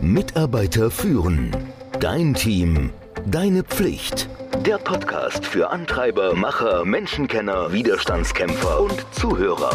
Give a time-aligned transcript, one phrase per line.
[0.00, 1.56] Mitarbeiter führen.
[2.00, 2.90] Dein Team.
[3.26, 4.28] Deine Pflicht.
[4.66, 9.72] Der Podcast für Antreiber, Macher, Menschenkenner, Widerstandskämpfer und Zuhörer.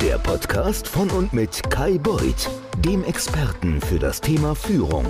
[0.00, 5.06] Der Podcast von und mit Kai Beuth, dem Experten für das Thema Führung.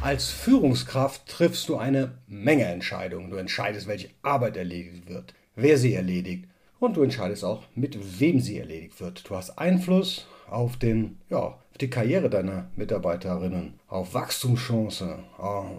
[0.00, 3.30] Als Führungskraft triffst du eine Menge Entscheidungen.
[3.30, 6.46] Du entscheidest, welche Arbeit erledigt wird, wer sie erledigt
[6.78, 9.28] und du entscheidest auch, mit wem sie erledigt wird.
[9.28, 15.14] Du hast Einfluss auf, den, ja, auf die Karriere deiner Mitarbeiterinnen, auf Wachstumschancen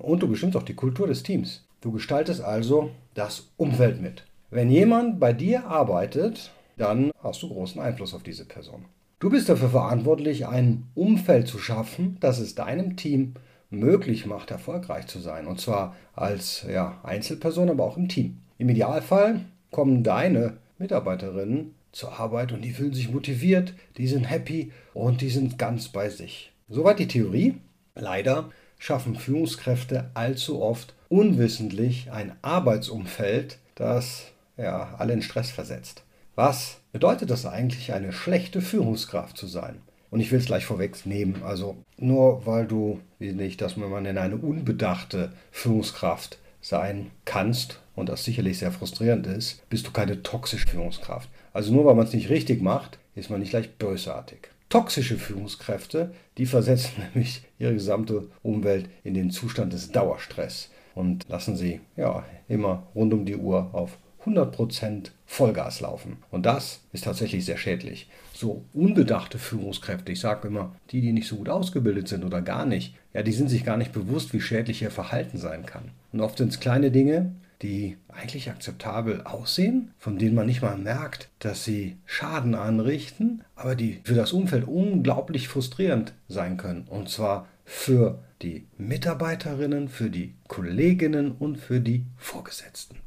[0.01, 1.65] und du bestimmst auch die Kultur des Teams.
[1.81, 4.25] Du gestaltest also das Umfeld mit.
[4.49, 8.85] Wenn jemand bei dir arbeitet, dann hast du großen Einfluss auf diese Person.
[9.19, 13.33] Du bist dafür verantwortlich, ein Umfeld zu schaffen, das es deinem Team
[13.69, 15.47] möglich macht, erfolgreich zu sein.
[15.47, 18.37] Und zwar als ja, Einzelperson, aber auch im Team.
[18.57, 24.71] Im Idealfall kommen deine Mitarbeiterinnen zur Arbeit und die fühlen sich motiviert, die sind happy
[24.93, 26.51] und die sind ganz bei sich.
[26.69, 27.55] Soweit die Theorie.
[27.95, 34.25] Leider schaffen Führungskräfte allzu oft unwissentlich ein Arbeitsumfeld, das
[34.57, 36.03] ja, alle in Stress versetzt.
[36.35, 39.81] Was bedeutet das eigentlich, eine schlechte Führungskraft zu sein?
[40.09, 41.43] Und ich will es gleich vorwegnehmen.
[41.43, 48.09] Also nur weil du, wie nicht, dass man in eine unbedachte Führungskraft sein kannst und
[48.09, 51.29] das sicherlich sehr frustrierend ist, bist du keine toxische Führungskraft.
[51.53, 54.49] Also nur weil man es nicht richtig macht, ist man nicht gleich bösartig.
[54.67, 61.55] Toxische Führungskräfte, die versetzen nämlich ihre gesamte Umwelt in den Zustand des Dauerstress und lassen
[61.55, 66.17] sie ja immer rund um die Uhr auf 100% Vollgas laufen.
[66.31, 68.09] Und das ist tatsächlich sehr schädlich.
[68.33, 72.65] So unbedachte Führungskräfte, ich sage immer, die, die nicht so gut ausgebildet sind oder gar
[72.65, 75.91] nicht, ja, die sind sich gar nicht bewusst, wie schädlich ihr Verhalten sein kann.
[76.11, 80.77] Und oft sind es kleine Dinge, die eigentlich akzeptabel aussehen, von denen man nicht mal
[80.77, 86.85] merkt, dass sie Schaden anrichten, aber die für das Umfeld unglaublich frustrierend sein können.
[86.87, 93.06] Und zwar für die Mitarbeiterinnen, für die Kolleginnen und für die Vorgesetzten.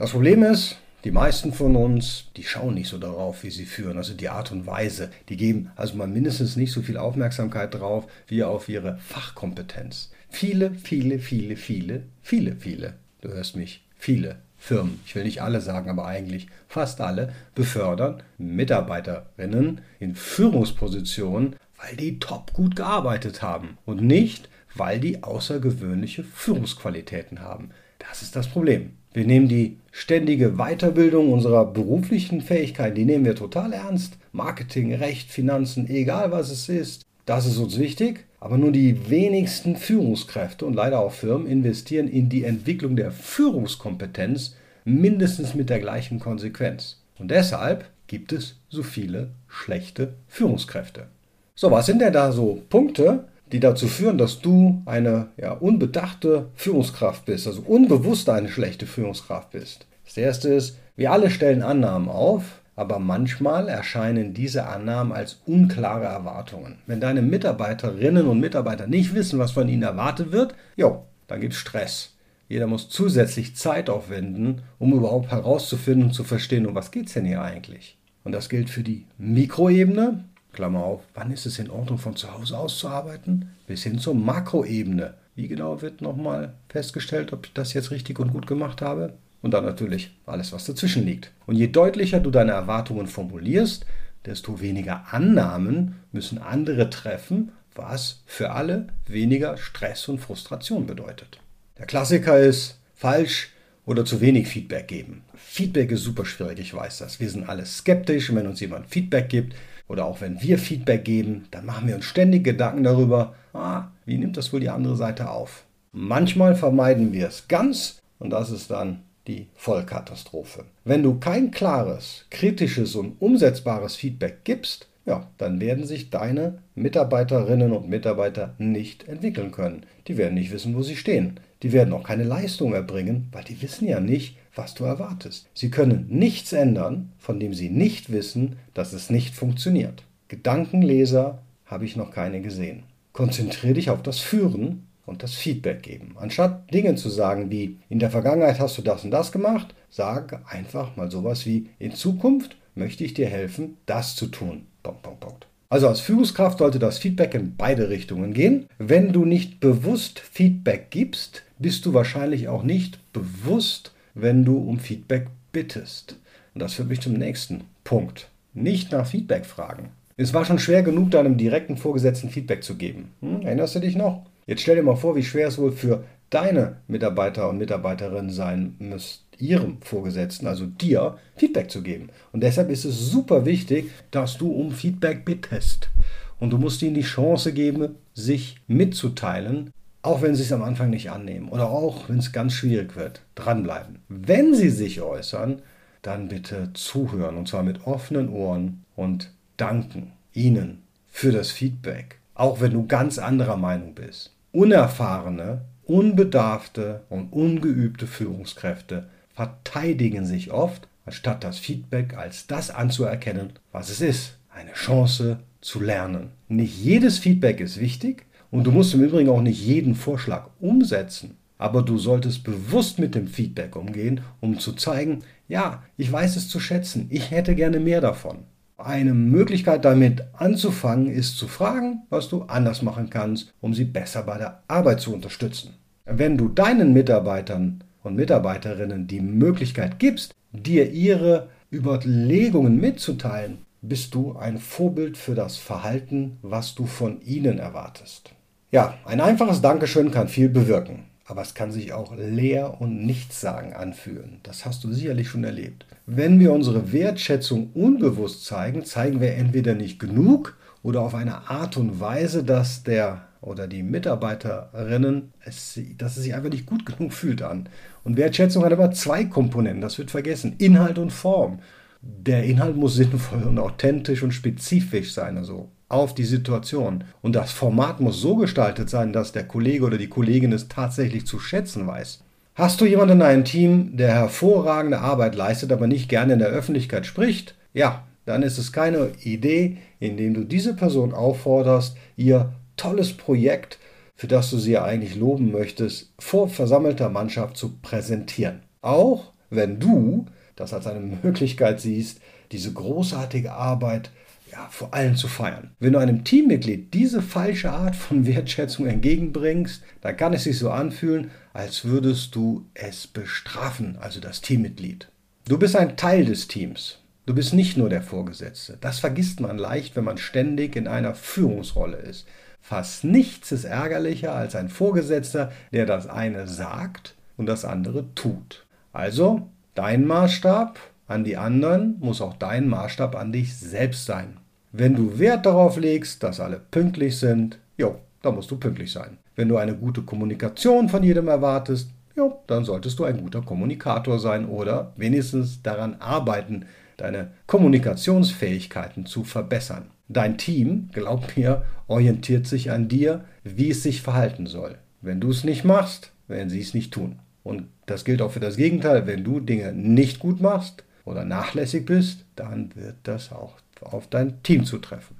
[0.00, 3.98] Das Problem ist, die meisten von uns, die schauen nicht so darauf, wie sie führen,
[3.98, 5.10] also die Art und Weise.
[5.28, 10.10] Die geben also mal mindestens nicht so viel Aufmerksamkeit drauf wie auf ihre Fachkompetenz.
[10.30, 15.60] Viele, viele, viele, viele, viele, viele, du hörst mich, viele Firmen, ich will nicht alle
[15.60, 23.76] sagen, aber eigentlich fast alle, befördern Mitarbeiterinnen in Führungspositionen, weil die top gut gearbeitet haben
[23.84, 27.72] und nicht, weil die außergewöhnliche Führungsqualitäten haben.
[28.00, 28.90] Das ist das Problem.
[29.12, 34.18] Wir nehmen die ständige Weiterbildung unserer beruflichen Fähigkeiten, die nehmen wir total ernst.
[34.32, 38.26] Marketing, Recht, Finanzen, egal was es ist, das ist uns wichtig.
[38.40, 44.56] Aber nur die wenigsten Führungskräfte und leider auch Firmen investieren in die Entwicklung der Führungskompetenz
[44.84, 47.02] mindestens mit der gleichen Konsequenz.
[47.18, 51.08] Und deshalb gibt es so viele schlechte Führungskräfte.
[51.54, 56.50] So, was sind denn da so Punkte, die dazu führen, dass du eine ja, unbedachte
[56.54, 59.86] Führungskraft bist, also unbewusst eine schlechte Führungskraft bist.
[60.04, 66.04] Das erste ist, wir alle stellen Annahmen auf, aber manchmal erscheinen diese Annahmen als unklare
[66.04, 66.78] Erwartungen.
[66.86, 71.52] Wenn deine Mitarbeiterinnen und Mitarbeiter nicht wissen, was von ihnen erwartet wird, jo, dann gibt
[71.52, 72.16] es Stress.
[72.48, 77.12] Jeder muss zusätzlich Zeit aufwenden, um überhaupt herauszufinden und zu verstehen, um was geht es
[77.12, 77.96] denn hier eigentlich.
[78.24, 82.32] Und das gilt für die Mikroebene, Klammer auf, wann ist es in Ordnung, von zu
[82.32, 85.14] Hause aus zu arbeiten, bis hin zur Makroebene.
[85.34, 89.14] Wie genau wird nochmal festgestellt, ob ich das jetzt richtig und gut gemacht habe?
[89.42, 91.30] Und dann natürlich alles, was dazwischen liegt.
[91.46, 93.86] Und je deutlicher du deine Erwartungen formulierst,
[94.26, 101.38] desto weniger Annahmen müssen andere treffen, was für alle weniger Stress und Frustration bedeutet.
[101.78, 103.50] Der Klassiker ist falsch
[103.86, 105.22] oder zu wenig Feedback geben.
[105.34, 107.18] Feedback ist super schwierig, ich weiß das.
[107.18, 109.56] Wir sind alle skeptisch, wenn uns jemand Feedback gibt,
[109.90, 114.18] oder auch wenn wir Feedback geben, dann machen wir uns ständig Gedanken darüber, ah, wie
[114.18, 115.64] nimmt das wohl die andere Seite auf.
[115.90, 120.64] Manchmal vermeiden wir es ganz und das ist dann die Vollkatastrophe.
[120.84, 127.72] Wenn du kein klares, kritisches und umsetzbares Feedback gibst, ja, dann werden sich deine Mitarbeiterinnen
[127.72, 129.82] und Mitarbeiter nicht entwickeln können.
[130.06, 131.40] Die werden nicht wissen, wo sie stehen.
[131.64, 135.48] Die werden auch keine Leistung erbringen, weil die wissen ja nicht, was du erwartest.
[135.54, 140.04] Sie können nichts ändern, von dem sie nicht wissen, dass es nicht funktioniert.
[140.28, 142.84] Gedankenleser habe ich noch keine gesehen.
[143.12, 146.14] Konzentriere dich auf das Führen und das Feedback geben.
[146.18, 150.40] Anstatt Dinge zu sagen wie in der Vergangenheit hast du das und das gemacht, sage
[150.46, 154.66] einfach mal sowas wie in Zukunft möchte ich dir helfen, das zu tun.
[154.82, 155.46] Punkt, Punkt, Punkt.
[155.68, 158.66] Also als Führungskraft sollte das Feedback in beide Richtungen gehen.
[158.78, 164.78] Wenn du nicht bewusst Feedback gibst, bist du wahrscheinlich auch nicht bewusst, wenn du um
[164.78, 166.16] Feedback bittest.
[166.54, 168.28] Und das führt mich zum nächsten Punkt.
[168.54, 169.90] Nicht nach Feedback fragen.
[170.16, 173.10] Es war schon schwer genug, deinem direkten Vorgesetzten Feedback zu geben.
[173.20, 174.26] Hm, erinnerst du dich noch?
[174.46, 178.74] Jetzt stell dir mal vor, wie schwer es wohl für deine Mitarbeiter und Mitarbeiterinnen sein
[178.78, 182.10] müsste, ihrem Vorgesetzten, also dir, Feedback zu geben.
[182.32, 185.90] Und deshalb ist es super wichtig, dass du um Feedback bittest.
[186.38, 189.70] Und du musst ihnen die Chance geben, sich mitzuteilen,
[190.02, 193.22] auch wenn sie es am Anfang nicht annehmen oder auch wenn es ganz schwierig wird.
[193.34, 193.98] Dranbleiben.
[194.08, 195.62] Wenn sie sich äußern,
[196.02, 202.60] dann bitte zuhören und zwar mit offenen Ohren und danken ihnen für das Feedback, auch
[202.60, 204.32] wenn du ganz anderer Meinung bist.
[204.52, 213.90] Unerfahrene, unbedarfte und ungeübte Führungskräfte verteidigen sich oft, anstatt das Feedback als das anzuerkennen, was
[213.90, 214.36] es ist.
[214.52, 216.30] Eine Chance zu lernen.
[216.48, 221.36] Nicht jedes Feedback ist wichtig und du musst im Übrigen auch nicht jeden Vorschlag umsetzen.
[221.58, 226.48] Aber du solltest bewusst mit dem Feedback umgehen, um zu zeigen, ja, ich weiß es
[226.48, 228.38] zu schätzen, ich hätte gerne mehr davon.
[228.78, 234.22] Eine Möglichkeit damit anzufangen ist zu fragen, was du anders machen kannst, um sie besser
[234.22, 235.74] bei der Arbeit zu unterstützen.
[236.06, 244.36] Wenn du deinen Mitarbeitern und Mitarbeiterinnen die Möglichkeit gibst, dir ihre Überlegungen mitzuteilen, bist du
[244.36, 248.34] ein Vorbild für das Verhalten, was du von ihnen erwartest.
[248.70, 253.76] Ja, ein einfaches Dankeschön kann viel bewirken aber es kann sich auch leer und nichtssagend
[253.76, 254.40] anfühlen.
[254.42, 255.86] Das hast du sicherlich schon erlebt.
[256.04, 261.76] Wenn wir unsere Wertschätzung unbewusst zeigen, zeigen wir entweder nicht genug oder auf eine Art
[261.76, 267.12] und Weise, dass der oder die Mitarbeiterinnen, es, dass es sich einfach nicht gut genug
[267.12, 267.68] fühlt an.
[268.02, 271.60] Und Wertschätzung hat aber zwei Komponenten, das wird vergessen, Inhalt und Form.
[272.02, 277.04] Der Inhalt muss sinnvoll und authentisch und spezifisch sein, also auf die Situation.
[277.20, 281.26] Und das Format muss so gestaltet sein, dass der Kollege oder die Kollegin es tatsächlich
[281.26, 282.20] zu schätzen weiß.
[282.54, 286.48] Hast du jemanden in einem Team, der hervorragende Arbeit leistet, aber nicht gerne in der
[286.48, 287.54] Öffentlichkeit spricht?
[287.74, 293.78] Ja, dann ist es keine Idee, indem du diese Person aufforderst, ihr tolles Projekt,
[294.14, 298.60] für das du sie ja eigentlich loben möchtest, vor versammelter Mannschaft zu präsentieren.
[298.82, 302.20] Auch wenn du das als eine Möglichkeit siehst,
[302.52, 304.10] diese großartige Arbeit
[304.50, 305.70] ja, vor allem zu feiern.
[305.78, 310.70] Wenn du einem Teammitglied diese falsche Art von Wertschätzung entgegenbringst, dann kann es sich so
[310.70, 315.08] anfühlen, als würdest du es bestrafen, also das Teammitglied.
[315.46, 316.98] Du bist ein Teil des Teams.
[317.26, 318.76] Du bist nicht nur der Vorgesetzte.
[318.80, 322.26] Das vergisst man leicht, wenn man ständig in einer Führungsrolle ist.
[322.60, 328.66] Fast nichts ist ärgerlicher als ein Vorgesetzter, der das eine sagt und das andere tut.
[328.92, 334.39] Also, dein Maßstab an die anderen muss auch dein Maßstab an dich selbst sein.
[334.72, 339.18] Wenn du Wert darauf legst, dass alle pünktlich sind, jo, dann musst du pünktlich sein.
[339.34, 344.18] Wenn du eine gute Kommunikation von jedem erwartest, jo, dann solltest du ein guter Kommunikator
[344.20, 349.90] sein oder wenigstens daran arbeiten, deine Kommunikationsfähigkeiten zu verbessern.
[350.08, 354.76] Dein Team, glaub mir, orientiert sich an dir, wie es sich verhalten soll.
[355.00, 357.18] Wenn du es nicht machst, werden sie es nicht tun.
[357.42, 359.06] Und das gilt auch für das Gegenteil.
[359.06, 364.42] Wenn du Dinge nicht gut machst, oder nachlässig bist, dann wird das auch auf dein
[364.42, 365.16] Team zutreffen.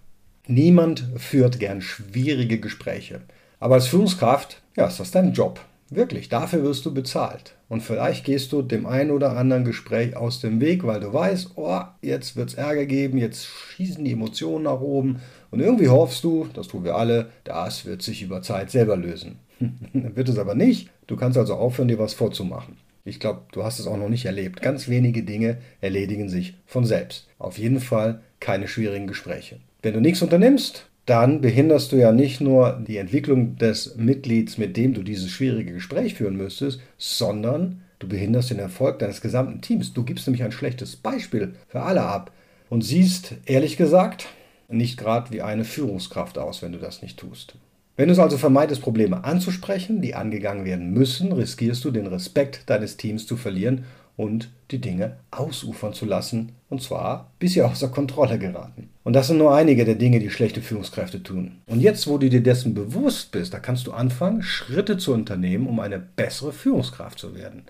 [0.46, 3.20] Niemand führt gern schwierige Gespräche.
[3.60, 5.60] Aber als Führungskraft, ja, ist das dein Job.
[5.90, 7.56] Wirklich, dafür wirst du bezahlt.
[7.68, 11.52] Und vielleicht gehst du dem einen oder anderen Gespräch aus dem Weg, weil du weißt,
[11.56, 15.20] oh, jetzt wird es Ärger geben, jetzt schießen die Emotionen nach oben.
[15.50, 19.40] Und irgendwie hoffst du, das tun wir alle, das wird sich über Zeit selber lösen.
[19.92, 20.90] wird es aber nicht.
[21.08, 22.76] Du kannst also aufhören, dir was vorzumachen.
[23.04, 24.62] Ich glaube, du hast es auch noch nicht erlebt.
[24.62, 27.28] Ganz wenige Dinge erledigen sich von selbst.
[27.38, 29.60] Auf jeden Fall keine schwierigen Gespräche.
[29.82, 34.76] Wenn du nichts unternimmst, dann behinderst du ja nicht nur die Entwicklung des Mitglieds, mit
[34.76, 39.92] dem du dieses schwierige Gespräch führen müsstest, sondern du behinderst den Erfolg deines gesamten Teams.
[39.92, 42.32] Du gibst nämlich ein schlechtes Beispiel für alle ab
[42.68, 44.28] und siehst, ehrlich gesagt,
[44.68, 47.56] nicht gerade wie eine Führungskraft aus, wenn du das nicht tust.
[47.96, 52.62] Wenn du es also vermeidest, Probleme anzusprechen, die angegangen werden müssen, riskierst du den Respekt
[52.70, 53.84] deines Teams zu verlieren
[54.20, 58.90] und die Dinge ausufern zu lassen, und zwar bis sie außer Kontrolle geraten.
[59.02, 61.62] Und das sind nur einige der Dinge, die schlechte Führungskräfte tun.
[61.66, 65.66] Und jetzt, wo du dir dessen bewusst bist, da kannst du anfangen, Schritte zu unternehmen,
[65.66, 67.62] um eine bessere Führungskraft zu werden.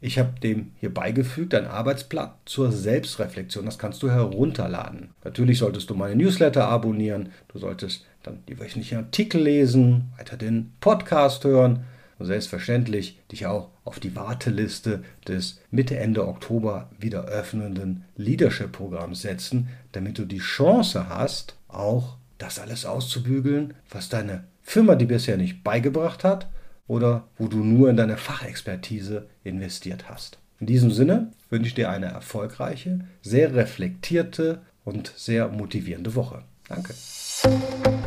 [0.00, 3.66] Ich habe dem hier beigefügt ein Arbeitsblatt zur Selbstreflexion.
[3.66, 5.10] Das kannst du herunterladen.
[5.24, 7.28] Natürlich solltest du meine Newsletter abonnieren.
[7.52, 11.84] Du solltest dann die wöchentlichen Artikel lesen, weiter den Podcast hören
[12.22, 19.68] und selbstverständlich dich auch auf die Warteliste des Mitte, Ende Oktober wieder öffnenden Leadership-Programms setzen,
[19.90, 25.64] damit du die Chance hast, auch das alles auszubügeln, was deine Firma dir bisher nicht
[25.64, 26.48] beigebracht hat
[26.86, 30.38] oder wo du nur in deine Fachexpertise investiert hast.
[30.60, 36.44] In diesem Sinne wünsche ich dir eine erfolgreiche, sehr reflektierte und sehr motivierende Woche.
[36.68, 36.94] Danke.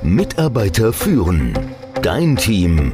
[0.03, 1.53] Mitarbeiter führen.
[2.01, 2.93] Dein Team.